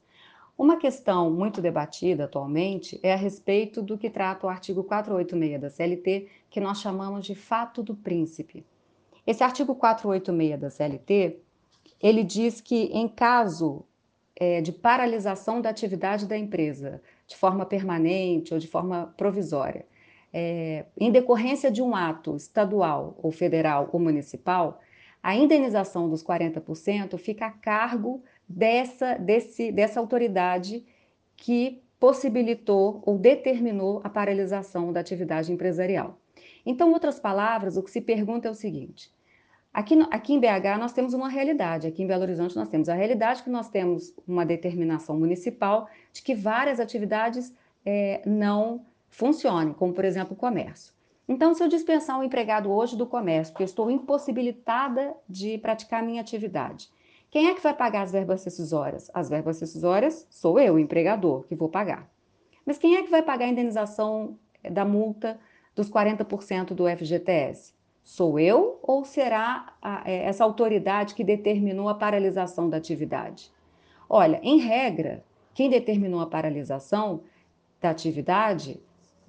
Uma 0.60 0.76
questão 0.76 1.32
muito 1.32 1.62
debatida 1.62 2.26
atualmente 2.26 3.00
é 3.02 3.14
a 3.14 3.16
respeito 3.16 3.82
do 3.82 3.98
que 3.98 4.10
trata 4.10 4.46
o 4.46 4.50
artigo 4.50 4.84
486 4.84 5.62
da 5.62 5.70
CLT, 5.70 6.28
que 6.50 6.60
nós 6.60 6.82
chamamos 6.82 7.26
de 7.26 7.34
fato 7.34 7.82
do 7.82 7.96
príncipe. 7.96 8.66
Esse 9.26 9.42
artigo 9.42 9.74
486 9.74 10.60
da 10.60 10.70
CLT, 10.70 11.40
ele 12.02 12.26
diz 12.26 12.60
que 12.60 12.88
em 12.92 13.08
caso 13.08 13.86
é, 14.36 14.60
de 14.60 14.74
paralisação 14.74 15.62
da 15.62 15.70
atividade 15.70 16.28
da 16.28 16.38
empresa, 16.38 17.02
de 17.26 17.38
forma 17.38 17.66
permanente 17.66 18.54
ou 18.54 18.60
de 18.60 18.68
forma 18.68 19.14
provisória, 19.16 19.86
é, 20.34 20.88
em 21.00 21.10
decorrência 21.10 21.72
de 21.72 21.82
um 21.82 21.96
ato 21.96 22.36
estadual 22.36 23.18
ou 23.24 23.32
federal 23.32 23.90
ou 23.94 24.00
municipal, 24.00 24.82
a 25.24 25.34
indenização 25.34 26.10
dos 26.10 26.22
40% 26.22 27.18
fica 27.18 27.46
a 27.46 27.52
cargo 27.52 28.22
dessa, 28.50 29.16
desse, 29.16 29.72
dessa 29.72 30.00
autoridade 30.00 30.84
que 31.38 31.84
possibilitou 32.00 33.04
ou 33.06 33.18
determinou 33.18 34.02
a 34.04 34.10
paralisação 34.10 34.92
da 34.92 35.00
atividade 35.00 35.52
empresarial. 35.52 36.18
Então, 36.66 36.92
outras 36.92 37.20
palavras, 37.20 37.78
o 37.78 37.84
que 37.84 37.92
se 37.92 38.02
pergunta 38.02 38.48
é 38.48 38.52
o 38.52 38.56
seguinte: 38.56 39.14
aqui, 39.74 39.96
aqui 40.10 40.34
em 40.34 40.40
BH 40.40 40.80
nós 40.80 40.94
temos 40.94 41.14
uma 41.14 41.30
realidade, 41.30 41.88
aqui 41.88 42.02
em 42.02 42.08
Belo 42.08 42.24
Horizonte 42.24 42.56
nós 42.56 42.70
temos 42.70 42.90
a 42.90 42.94
realidade 42.94 43.44
que 43.44 43.50
nós 43.50 43.70
temos 43.70 44.14
uma 44.28 44.46
determinação 44.46 45.18
municipal 45.20 45.88
de 46.12 46.22
que 46.22 46.34
várias 46.34 46.80
atividades 46.80 47.54
é, 47.86 48.22
não 48.26 48.86
funcionem, 49.10 49.74
como 49.74 49.94
por 49.94 50.06
exemplo 50.06 50.34
o 50.34 50.38
comércio. 50.38 50.94
Então, 51.28 51.54
se 51.54 51.64
eu 51.64 51.68
dispensar 51.68 52.20
um 52.20 52.24
empregado 52.24 52.72
hoje 52.72 52.98
do 52.98 53.06
comércio, 53.06 53.54
porque 53.54 53.64
eu 53.64 53.68
estou 53.68 53.92
impossibilitada 53.92 55.16
de 55.28 55.60
praticar 55.60 56.02
minha 56.02 56.22
atividade, 56.22 56.90
quem 57.32 57.48
é 57.48 57.54
que 57.54 57.62
vai 57.62 57.76
pagar 57.76 58.02
as 58.02 58.12
verbas 58.12 58.44
rescisórias? 58.44 59.12
As 59.14 59.30
verbas 59.30 59.60
rescisórias 59.60 60.26
sou 60.30 60.60
eu, 60.60 60.76
o 60.76 60.80
empregador, 60.80 61.44
que 61.44 61.56
vou 61.56 61.70
pagar. 61.70 62.10
Mas 62.66 62.78
quem 62.78 62.96
é 62.96 63.04
que 63.04 63.12
vai 63.12 63.22
pagar 63.22 63.46
a 63.46 63.50
indenização 63.50 64.38
eh, 64.64 64.70
da 64.70 64.84
multa 64.84 65.40
dos 65.76 65.90
40% 65.90 66.74
do 66.74 66.86
FGTS? 66.88 67.74
Sou 68.04 68.40
eu 68.40 68.80
ou 68.82 69.06
será 69.06 69.74
a, 69.82 70.02
é, 70.10 70.26
essa 70.26 70.44
autoridade 70.44 71.14
que 71.14 71.24
determinou 71.24 71.88
a 71.88 71.94
paralisação 71.94 72.68
da 72.68 72.78
atividade? 72.78 73.52
Olha, 74.10 74.40
em 74.42 74.58
regra, 74.58 75.24
quem 75.54 75.70
determinou 75.70 76.22
a 76.22 76.26
paralisação 76.26 77.22
da 77.80 77.92
atividade 77.92 78.80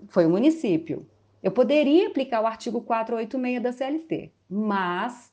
foi 0.09 0.25
o 0.25 0.31
município. 0.31 1.07
Eu 1.43 1.51
poderia 1.51 2.09
aplicar 2.09 2.41
o 2.41 2.47
artigo 2.47 2.81
486 2.81 3.63
da 3.63 3.73
CLT, 3.73 4.33
mas 4.49 5.30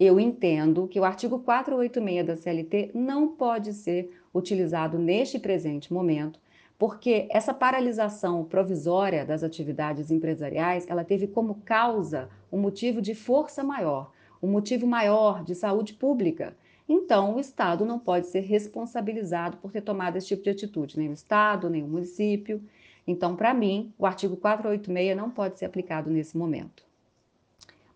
eu 0.00 0.18
entendo 0.18 0.88
que 0.88 0.98
o 0.98 1.04
artigo 1.04 1.40
486 1.40 2.26
da 2.26 2.34
CLT 2.34 2.90
não 2.94 3.28
pode 3.28 3.74
ser 3.74 4.10
utilizado 4.32 4.98
neste 4.98 5.38
presente 5.38 5.92
momento, 5.92 6.40
porque 6.78 7.28
essa 7.30 7.52
paralisação 7.52 8.42
provisória 8.42 9.26
das 9.26 9.42
atividades 9.42 10.10
empresariais, 10.10 10.86
ela 10.88 11.04
teve 11.04 11.26
como 11.26 11.56
causa 11.66 12.30
um 12.50 12.58
motivo 12.58 13.02
de 13.02 13.14
força 13.14 13.62
maior, 13.62 14.10
um 14.42 14.48
motivo 14.48 14.86
maior 14.86 15.44
de 15.44 15.54
saúde 15.54 15.92
pública. 15.92 16.56
Então, 16.88 17.36
o 17.36 17.38
Estado 17.38 17.84
não 17.84 17.98
pode 17.98 18.28
ser 18.28 18.40
responsabilizado 18.40 19.58
por 19.58 19.70
ter 19.70 19.82
tomado 19.82 20.16
esse 20.16 20.28
tipo 20.28 20.42
de 20.42 20.50
atitude, 20.50 20.98
nem 20.98 21.10
o 21.10 21.12
Estado, 21.12 21.68
nem 21.68 21.82
o 21.82 21.86
município. 21.86 22.62
Então, 23.06 23.36
para 23.36 23.52
mim, 23.52 23.92
o 23.98 24.06
artigo 24.06 24.34
486 24.34 25.14
não 25.14 25.30
pode 25.30 25.58
ser 25.58 25.66
aplicado 25.66 26.08
nesse 26.08 26.38
momento. 26.38 26.89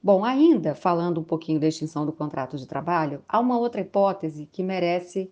Bom, 0.05 0.23
ainda 0.23 0.75
falando 0.75 1.23
um 1.23 1.25
pouquinho 1.25 1.59
da 1.59 1.67
extinção 1.67 2.05
do 2.05 2.13
contrato 2.13 2.59
de 2.59 2.67
trabalho, 2.67 3.25
há 3.27 3.41
uma 3.41 3.57
outra 3.57 3.81
hipótese 3.81 4.47
que 4.53 4.63
merece 4.63 5.31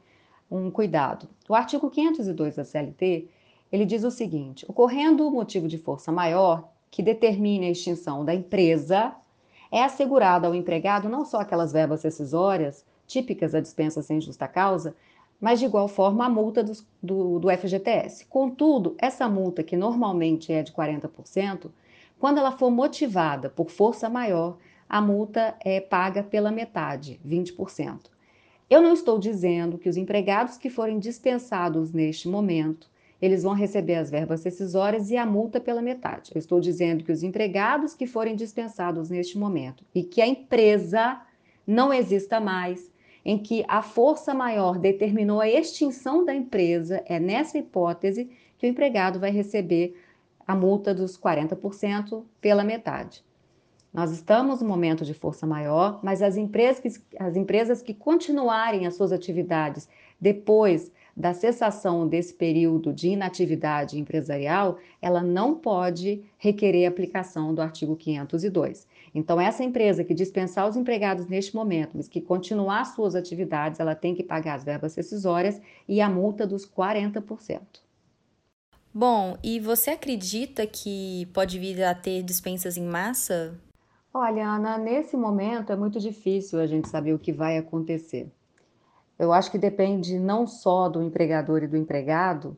um 0.51 0.71
cuidado. 0.71 1.29
O 1.47 1.55
artigo 1.55 1.91
502 1.91 2.57
da 2.57 2.65
CLT, 2.65 3.29
ele 3.71 3.85
diz 3.85 4.03
o 4.03 4.11
seguinte: 4.11 4.65
ocorrendo 4.67 5.29
o 5.29 5.31
motivo 5.31 5.69
de 5.69 5.77
força 5.77 6.11
maior 6.11 6.71
que 6.91 7.03
determine 7.03 7.67
a 7.67 7.71
extinção 7.71 8.25
da 8.25 8.35
empresa, 8.35 9.15
é 9.71 9.85
assegurada 9.85 10.47
ao 10.47 10.55
empregado 10.55 11.07
não 11.07 11.27
só 11.27 11.41
aquelas 11.41 11.71
verbas 11.71 12.03
rescisórias 12.03 12.83
típicas 13.07 13.53
da 13.53 13.61
dispensa 13.61 14.01
sem 14.01 14.23
justa 14.23 14.49
causa, 14.49 14.97
mas 15.39 15.59
de 15.59 15.67
igual 15.67 15.87
forma 15.87 16.25
a 16.25 16.31
multa 16.31 16.65
do, 16.65 16.73
do, 17.03 17.39
do 17.41 17.51
FGTS. 17.51 18.25
Contudo, 18.25 18.95
essa 18.97 19.29
multa, 19.29 19.63
que 19.63 19.77
normalmente 19.77 20.51
é 20.51 20.63
de 20.63 20.73
40%, 20.73 21.71
quando 22.23 22.39
ela 22.39 22.53
for 22.53 22.71
motivada 22.71 23.51
por 23.51 23.69
força 23.69 24.09
maior, 24.09 24.57
a 24.89 25.01
multa 25.01 25.57
é 25.59 25.81
paga 25.81 26.23
pela 26.23 26.53
metade, 26.53 27.21
20%. 27.27 28.03
Eu 28.71 28.81
não 28.81 28.93
estou 28.93 29.19
dizendo 29.19 29.77
que 29.77 29.89
os 29.89 29.97
empregados 29.97 30.57
que 30.57 30.71
forem 30.71 31.01
dispensados 31.01 31.93
neste 31.93 32.29
momento, 32.29 32.89
eles 33.21 33.43
vão 33.43 33.55
receber 33.55 33.97
as 33.97 34.09
verbas 34.09 34.45
decisórias 34.45 35.11
e 35.11 35.17
a 35.17 35.27
multa 35.27 35.59
pela 35.59 35.83
metade. 35.83 36.31
Eu 36.33 36.39
estou 36.39 36.61
dizendo 36.61 37.03
que 37.03 37.11
os 37.11 37.25
empregados 37.25 37.93
que 37.93 38.07
forem 38.07 38.37
dispensados 38.37 39.11
neste 39.11 39.37
momento 39.37 39.85
e 39.93 40.05
que 40.05 40.23
a 40.23 40.27
empresa 40.29 41.21
não 41.67 41.93
exista 41.93 42.39
mais, 42.39 42.89
em 43.25 43.37
que 43.37 43.65
a 43.67 43.83
força 43.83 44.33
maior 44.33 44.79
determinou 44.79 45.41
a 45.41 45.51
extinção 45.51 46.25
da 46.25 46.33
empresa, 46.33 47.03
é 47.05 47.19
nessa 47.19 47.59
hipótese 47.59 48.31
que 48.57 48.65
o 48.65 48.71
empregado 48.71 49.19
vai 49.19 49.33
receber 49.33 50.01
a 50.47 50.55
multa 50.55 50.95
dos 50.95 51.19
40% 51.19 52.25
pela 52.41 52.65
metade. 52.65 53.25
Nós 53.93 54.11
estamos 54.11 54.63
no 54.63 54.69
momento 54.69 55.05
de 55.05 55.13
força 55.13 55.47
maior, 55.47 56.01
mas 56.03 56.23
as 56.23 56.39
empresas, 56.39 56.81
que, 56.81 57.03
as 57.19 57.37
empresas 57.37 57.83
que 57.83 57.93
continuarem 57.93 58.87
as 58.87 58.95
suas 58.95 59.13
atividades 59.13 59.87
depois 60.19 60.91
da 61.15 61.35
cessação 61.35 62.09
desse 62.09 62.33
período 62.33 62.91
de 62.91 63.09
inatividade 63.09 63.99
empresarial, 63.99 64.79
ela 65.01 65.23
não 65.23 65.55
pode 65.55 66.25
requerer 66.39 66.87
aplicação 66.87 67.55
do 67.55 67.61
artigo 67.61 67.95
502. 67.95 68.87
Então, 69.15 69.39
essa 69.39 69.63
empresa 69.63 70.03
que 70.03 70.15
dispensar 70.15 70.67
os 70.67 70.75
empregados 70.75 71.27
neste 71.27 71.55
momento, 71.55 71.91
mas 71.95 72.09
que 72.09 72.21
continuar 72.21 72.87
suas 72.87 73.15
atividades, 73.15 73.79
ela 73.79 73.95
tem 73.95 74.15
que 74.15 74.23
pagar 74.23 74.55
as 74.55 74.65
verbas 74.65 74.95
rescisórias 74.95 75.61
e 75.87 76.01
a 76.01 76.09
multa 76.09 76.47
dos 76.47 76.67
40%. 76.67 77.82
Bom, 78.95 79.39
e 79.43 79.59
você 79.59 79.93
acredita 79.93 80.67
que 80.67 81.25
pode 81.33 81.59
vir 81.59 81.83
a 81.83 81.95
ter 81.95 82.23
dispensas 82.23 82.77
em 82.77 82.85
massa? 82.85 83.59
Olha, 84.13 84.47
Ana, 84.47 84.77
nesse 84.77 85.17
momento 85.17 85.73
é 85.73 85.77
muito 85.77 85.99
difícil 85.99 86.61
a 86.61 86.67
gente 86.67 86.91
saber 86.91 87.15
o 87.15 87.19
que 87.19 87.33
vai 87.33 87.57
acontecer. 87.57 88.31
Eu 89.19 89.33
acho 89.33 89.51
que 89.51 89.57
depende 89.57 90.19
não 90.19 90.47
só 90.47 90.91
do 90.91 91.03
empregador 91.03 91.63
e 91.63 91.67
do 91.67 91.77
empregado, 91.77 92.55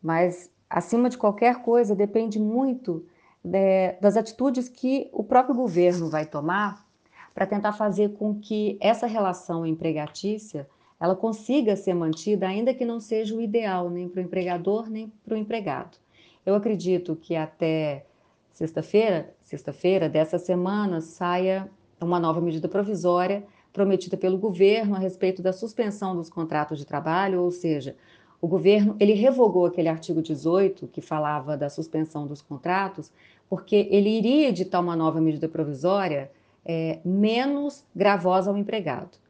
mas, 0.00 0.52
acima 0.70 1.10
de 1.10 1.18
qualquer 1.18 1.62
coisa, 1.62 1.96
depende 1.96 2.38
muito 2.38 3.04
de, 3.42 3.92
das 4.00 4.16
atitudes 4.16 4.68
que 4.68 5.10
o 5.12 5.24
próprio 5.24 5.54
governo 5.54 6.08
vai 6.08 6.26
tomar 6.26 6.86
para 7.34 7.46
tentar 7.46 7.72
fazer 7.72 8.12
com 8.14 8.38
que 8.38 8.78
essa 8.80 9.06
relação 9.06 9.66
empregatícia 9.66 10.68
ela 11.02 11.16
consiga 11.16 11.74
ser 11.74 11.94
mantida, 11.94 12.46
ainda 12.46 12.72
que 12.72 12.84
não 12.84 13.00
seja 13.00 13.34
o 13.34 13.40
ideal 13.40 13.90
nem 13.90 14.08
para 14.08 14.20
o 14.20 14.24
empregador 14.24 14.88
nem 14.88 15.12
para 15.24 15.34
o 15.34 15.36
empregado. 15.36 15.98
Eu 16.46 16.54
acredito 16.54 17.16
que 17.16 17.34
até 17.34 18.06
sexta-feira, 18.52 19.34
sexta-feira 19.42 20.08
dessa 20.08 20.38
semana, 20.38 21.00
saia 21.00 21.68
uma 22.00 22.20
nova 22.20 22.40
medida 22.40 22.68
provisória 22.68 23.42
prometida 23.72 24.16
pelo 24.16 24.38
governo 24.38 24.94
a 24.94 24.98
respeito 25.00 25.42
da 25.42 25.52
suspensão 25.52 26.14
dos 26.14 26.30
contratos 26.30 26.78
de 26.78 26.86
trabalho, 26.86 27.42
ou 27.42 27.50
seja, 27.50 27.96
o 28.40 28.46
governo 28.46 28.94
ele 29.00 29.14
revogou 29.14 29.66
aquele 29.66 29.88
artigo 29.88 30.22
18 30.22 30.86
que 30.86 31.00
falava 31.00 31.56
da 31.56 31.68
suspensão 31.68 32.28
dos 32.28 32.40
contratos, 32.40 33.10
porque 33.48 33.88
ele 33.90 34.08
iria 34.08 34.50
editar 34.50 34.78
uma 34.78 34.94
nova 34.94 35.20
medida 35.20 35.48
provisória 35.48 36.30
é, 36.64 37.00
menos 37.04 37.84
gravosa 37.92 38.50
ao 38.50 38.56
empregado. 38.56 39.21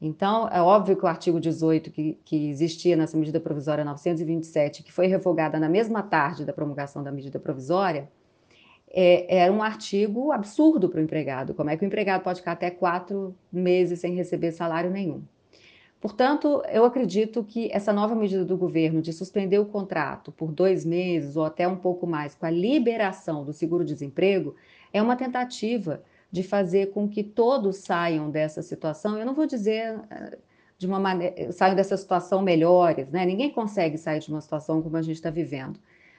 Então, 0.00 0.48
é 0.48 0.62
óbvio 0.62 0.96
que 0.96 1.04
o 1.04 1.08
artigo 1.08 1.38
18, 1.38 1.90
que, 1.90 2.18
que 2.24 2.48
existia 2.48 2.96
nessa 2.96 3.18
medida 3.18 3.38
provisória 3.38 3.84
927, 3.84 4.82
que 4.82 4.90
foi 4.90 5.06
revogada 5.06 5.60
na 5.60 5.68
mesma 5.68 6.02
tarde 6.02 6.44
da 6.44 6.54
promulgação 6.54 7.02
da 7.02 7.12
medida 7.12 7.38
provisória, 7.38 8.08
é, 8.88 9.42
era 9.42 9.52
um 9.52 9.62
artigo 9.62 10.32
absurdo 10.32 10.88
para 10.88 11.00
o 11.00 11.02
empregado. 11.02 11.54
Como 11.54 11.68
é 11.68 11.76
que 11.76 11.84
o 11.84 11.86
empregado 11.86 12.22
pode 12.22 12.40
ficar 12.40 12.52
até 12.52 12.70
quatro 12.70 13.36
meses 13.52 14.00
sem 14.00 14.14
receber 14.14 14.52
salário 14.52 14.90
nenhum? 14.90 15.22
Portanto, 16.00 16.62
eu 16.72 16.86
acredito 16.86 17.44
que 17.44 17.70
essa 17.70 17.92
nova 17.92 18.14
medida 18.14 18.42
do 18.42 18.56
governo 18.56 19.02
de 19.02 19.12
suspender 19.12 19.58
o 19.58 19.66
contrato 19.66 20.32
por 20.32 20.50
dois 20.50 20.82
meses 20.82 21.36
ou 21.36 21.44
até 21.44 21.68
um 21.68 21.76
pouco 21.76 22.06
mais 22.06 22.34
com 22.34 22.46
a 22.46 22.50
liberação 22.50 23.44
do 23.44 23.52
seguro-desemprego 23.52 24.54
é 24.94 25.02
uma 25.02 25.14
tentativa 25.14 26.02
de 26.30 26.42
fazer 26.42 26.92
com 26.92 27.08
que 27.08 27.22
todos 27.22 27.78
saiam 27.78 28.30
dessa 28.30 28.62
situação. 28.62 29.18
Eu 29.18 29.26
não 29.26 29.34
vou 29.34 29.46
dizer 29.46 30.00
eh, 30.10 30.38
de 30.78 30.86
uma 30.86 30.98
maneira, 30.98 31.52
saiam 31.52 31.74
dessa 31.74 31.96
situação 31.96 32.40
melhores, 32.40 33.10
né? 33.10 33.26
Ninguém 33.26 33.50
consegue 33.50 33.98
sair 33.98 34.20
de 34.20 34.30
uma 34.30 34.40
situação 34.40 34.80
como 34.80 34.96
a 34.96 35.02
gente 35.02 35.16
está 35.16 35.30
vivendo. 35.30 35.78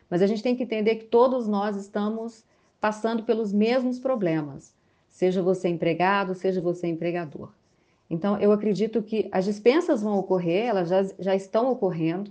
Mas 0.09 0.21
a 0.21 0.27
gente 0.27 0.43
tem 0.43 0.55
que 0.55 0.63
entender 0.63 0.95
que 0.95 1.05
todos 1.05 1.47
nós 1.47 1.75
estamos 1.75 2.43
passando 2.79 3.23
pelos 3.23 3.53
mesmos 3.53 3.99
problemas, 3.99 4.75
seja 5.07 5.41
você 5.41 5.69
empregado, 5.69 6.35
seja 6.35 6.59
você 6.59 6.87
empregador. 6.87 7.53
Então, 8.09 8.37
eu 8.39 8.51
acredito 8.51 9.01
que 9.01 9.29
as 9.31 9.45
dispensas 9.45 10.01
vão 10.01 10.19
ocorrer, 10.19 10.65
elas 10.65 10.89
já, 10.89 11.03
já 11.17 11.33
estão 11.33 11.71
ocorrendo. 11.71 12.29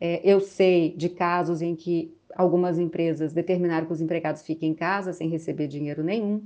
É, 0.00 0.20
eu 0.22 0.40
sei 0.40 0.94
de 0.96 1.08
casos 1.08 1.60
em 1.60 1.74
que 1.74 2.14
algumas 2.36 2.78
empresas 2.78 3.32
determinaram 3.32 3.86
que 3.86 3.92
os 3.92 4.00
empregados 4.00 4.42
fiquem 4.42 4.70
em 4.70 4.74
casa 4.74 5.12
sem 5.12 5.28
receber 5.28 5.66
dinheiro 5.66 6.04
nenhum. 6.04 6.40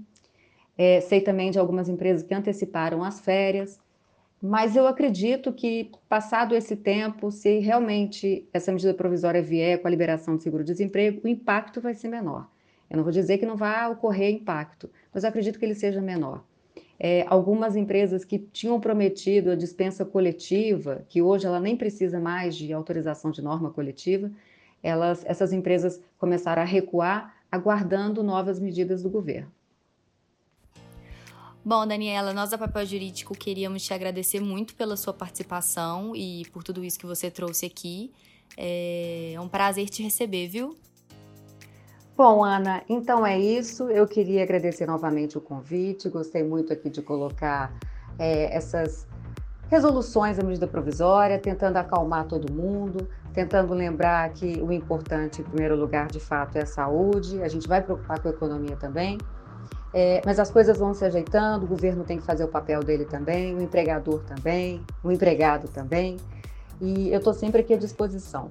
É, 0.77 1.01
sei 1.01 1.21
também 1.21 1.51
de 1.51 1.59
algumas 1.59 1.89
empresas 1.89 2.23
que 2.23 2.35
anteciparam 2.35 3.03
as 3.03 3.21
férias. 3.21 3.79
Mas 4.41 4.77
eu 4.77 4.87
acredito 4.87 5.53
que, 5.53 5.91
passado 6.09 6.55
esse 6.55 6.77
tempo, 6.77 7.31
se 7.31 7.59
realmente 7.59 8.47
essa 8.53 8.71
medida 8.71 8.93
provisória 8.93 9.43
vier 9.43 9.81
com 9.81 9.89
a 9.89 9.91
liberação 9.91 10.37
do 10.37 10.43
seguro-desemprego, 10.43 11.23
o 11.25 11.29
impacto 11.29 11.81
vai 11.81 11.95
ser 11.95 12.09
menor. 12.09 12.49
Eu 12.89 12.99
não 12.99 13.05
vou 13.05 13.13
dizer 13.13 13.39
que 13.39 13.47
não 13.47 13.57
vai 13.57 13.91
ocorrer 13.91 14.31
impacto, 14.31 14.91
mas 15.13 15.25
eu 15.25 15.31
acredito 15.31 15.59
que 15.59 15.65
ele 15.65 15.75
seja 15.75 16.01
menor. 16.01 16.45
É, 16.99 17.25
algumas 17.29 17.77
empresas 17.77 18.25
que 18.25 18.39
tinham 18.39 18.81
prometido 18.81 19.51
a 19.51 19.57
dispensa 19.57 20.05
coletiva, 20.05 21.05
que 21.09 21.21
hoje 21.21 21.47
ela 21.47 21.61
nem 21.61 21.77
precisa 21.77 22.21
mais 22.21 22.55
de 22.55 22.73
autorização 22.73 23.31
de 23.31 23.43
norma 23.43 23.71
coletiva, 23.71 24.31
elas, 24.83 25.25
essas 25.27 25.53
empresas 25.53 26.01
começaram 26.19 26.63
a 26.63 26.65
recuar, 26.65 27.35
aguardando 27.51 28.23
novas 28.23 28.61
medidas 28.61 29.03
do 29.03 29.11
governo. 29.11 29.51
Bom, 31.69 31.85
Daniela, 31.85 32.33
nós 32.33 32.51
da 32.51 32.59
Papel 32.59 32.87
Jurídico 32.87 33.35
queríamos 33.35 33.83
te 33.83 33.93
agradecer 33.93 34.39
muito 34.39 34.77
pela 34.77 34.97
sua 34.97 35.13
participação 35.13 36.15
e 36.15 36.47
por 36.53 36.63
tudo 36.63 36.85
isso 36.85 36.97
que 36.97 37.05
você 37.05 37.29
trouxe 37.29 37.67
aqui. 37.67 38.13
É 38.57 39.35
um 39.41 39.49
prazer 39.49 39.89
te 39.89 40.01
receber, 40.01 40.47
viu? 40.47 40.77
Bom, 42.17 42.45
Ana, 42.45 42.85
então 42.89 43.27
é 43.27 43.37
isso. 43.37 43.91
Eu 43.91 44.07
queria 44.07 44.45
agradecer 44.45 44.87
novamente 44.87 45.37
o 45.37 45.41
convite. 45.41 46.09
Gostei 46.09 46.45
muito 46.45 46.73
aqui 46.73 46.89
de 46.89 47.03
colocar 47.03 47.77
é, 48.17 48.57
essas 48.57 49.05
resoluções 49.69 50.37
da 50.37 50.45
medida 50.45 50.69
provisória, 50.69 51.37
tentando 51.37 51.79
acalmar 51.79 52.29
todo 52.29 52.49
mundo, 52.53 53.09
tentando 53.35 53.75
lembrar 53.75 54.33
que 54.33 54.63
o 54.63 54.71
importante, 54.71 55.41
em 55.41 55.45
primeiro 55.45 55.75
lugar, 55.75 56.07
de 56.07 56.21
fato, 56.21 56.59
é 56.59 56.63
a 56.63 56.67
saúde. 56.67 57.43
A 57.43 57.49
gente 57.49 57.67
vai 57.67 57.83
preocupar 57.83 58.21
com 58.23 58.29
a 58.29 58.31
economia 58.31 58.77
também. 58.77 59.19
É, 59.95 60.21
mas 60.25 60.39
as 60.39 60.51
coisas 60.51 60.79
vão 60.79 60.93
se 60.93 61.05
ajeitando, 61.05 61.65
o 61.65 61.69
governo 61.69 62.05
tem 62.05 62.19
que 62.19 62.25
fazer 62.25 62.45
o 62.45 62.49
papel 62.49 62.83
dele 62.83 63.05
também, 63.05 63.55
o 63.55 63.63
empregador 63.63 64.23
também, 64.25 64.85
o 65.03 65.11
empregado 65.11 65.69
também. 65.69 66.19
E 66.81 67.11
eu 67.11 67.19
estou 67.19 67.33
sempre 67.33 67.61
aqui 67.61 67.73
à 67.73 67.79
disposição. 67.79 68.49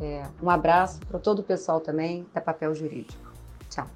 É, 0.00 0.24
um 0.42 0.50
abraço 0.50 1.00
para 1.06 1.18
todo 1.18 1.38
o 1.38 1.42
pessoal 1.42 1.80
também 1.80 2.26
da 2.34 2.40
Papel 2.40 2.74
Jurídico. 2.74 3.32
Tchau. 3.70 3.86